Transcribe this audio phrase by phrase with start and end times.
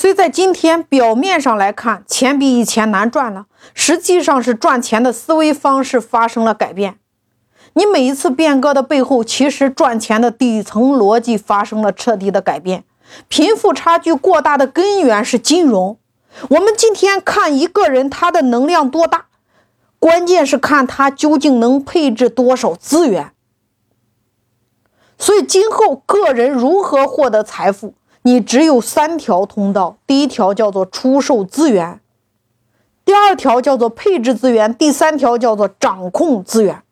[0.00, 6.98] 所以在今天表面上来看，钱比以前难赚了，实际上是赚钱的思维方式发生了改变。
[7.74, 12.84] 你每一次变革的背后，其实赚钱的底层逻辑发生了彻底的改变。
[13.28, 15.98] 贫富差距过大的根源是金融。
[16.48, 19.26] 我们今天看一个人他的能量多大，
[19.98, 23.32] 关键是看他究竟能配置多少资源。
[25.18, 27.92] 所以今后个人如何获得财富？
[28.22, 32.00] 你只有三条通道，第一条叫做出售资源，
[33.04, 36.82] 第二条叫做配置资源，第三条叫做掌控资源，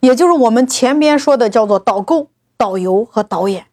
[0.00, 3.66] 也就是我们前边说的叫做导购、导游和导演。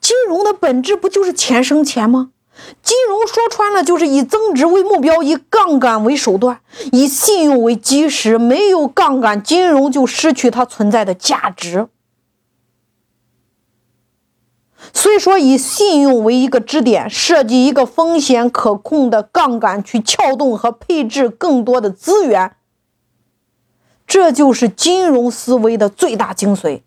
[0.00, 2.30] 金融的本质不就是钱生钱吗？
[2.82, 8.38] 金融说穿了就是以增值为目标，以杠杆为手段，以信用为基石。
[8.38, 11.88] 没有杠杆，金融就失去它存在的价值。
[14.92, 22.52] 所以说，以信用为一个支点，设计一个风险可控的杠杆，去撬动和配置更多的资源，
[24.06, 26.82] 这就是金融思维的最大精髓。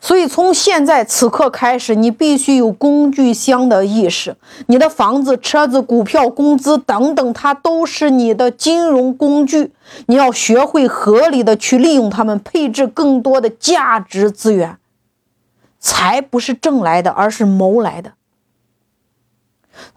[0.00, 4.36] 所以，从现在此刻开始，你必须有工具箱的意识。
[4.66, 9.72] 你的房子、车子、股票、工资等等，它都是你的金融工具。
[10.06, 14.76] 你要学会合理的去利用它们，配置更多的价值资源。
[15.84, 18.14] 财不是挣来的，而是谋来的。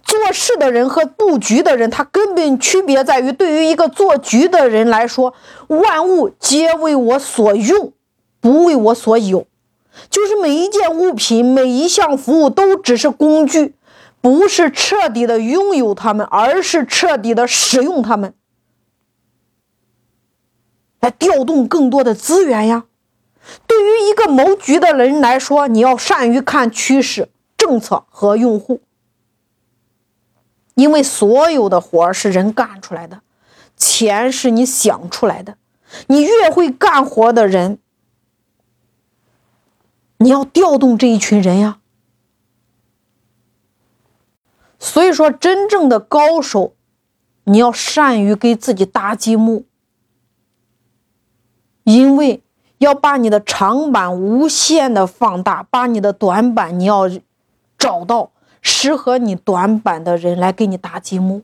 [0.03, 5.33] 做事的人和布局的人，他根本区别在于，对于一个做局的人来说，
[5.67, 7.93] 万物皆为我所用，
[8.41, 9.47] 不为我所有。
[10.09, 13.75] 就是每一件物品、每一项服务都只是工具，
[14.19, 18.33] 不是彻底的拥有它们，而是彻底的使用它们，
[20.99, 22.83] 来调动更多的资源呀。
[23.77, 28.81] 对于一个谋局的人来说，你要善于看趋势、政策和用户，
[30.73, 33.21] 因为所有的活是人干出来的，
[33.75, 35.59] 钱是你想出来的。
[36.07, 37.77] 你越会干活的人，
[40.17, 41.77] 你要调动这一群人呀。
[44.79, 46.73] 所以说，真正的高手，
[47.43, 49.65] 你要善于给自己搭积木，
[51.83, 52.41] 因为。
[52.79, 57.09] 要把你的长板无限的放大，把你的短板你要
[57.77, 61.41] 找到适合你短板的人来给你搭积木。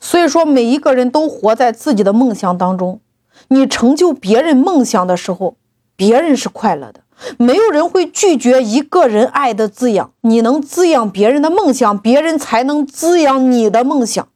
[0.00, 3.00] 所以说，每一个人都活在自己的梦想当中。
[3.48, 5.56] 你成就别人梦想的时候，
[5.96, 7.00] 别人是快乐的。
[7.38, 10.12] 没有人会拒绝一个人爱的滋养。
[10.20, 14.28] 你能滋养别人的梦想，别人才能滋养你的梦想。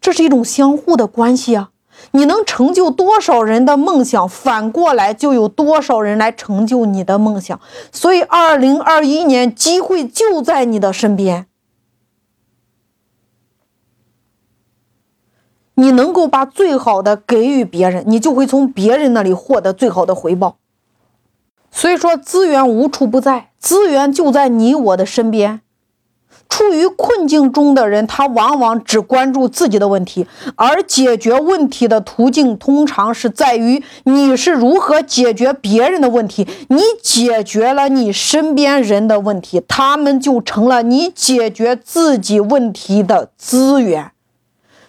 [0.00, 1.70] 这是一种相互的关系啊！
[2.12, 7.60] 你能成就多少人的梦想，反过来就有多少人来成就你的梦想。
[7.90, 11.46] 所以，二零二一年机会就在你的身边，
[15.74, 20.58] 你能够把最好的给予别人，你就会从别人那里获得最好的回报。
[21.70, 25.60] 所以说，资源无处不在，资源就在你我的身边。
[26.48, 30.26] 处于困境中的人，他往往只关注自己的问题，
[30.56, 36.48] 而解决问题的途径通常是在于你是如何解决别人的问题。
[36.68, 44.10] 你解决了你身边人的问题，他们就成了你解决自己问题的资源。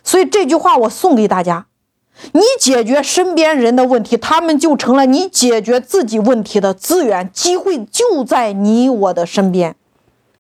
[0.04, 1.68] 所以这句话我送给大家：
[2.32, 7.30] 你解决身边人的问题，他们就成了你解决自己问题的资源。
[7.32, 9.76] 机会就在你我的身边。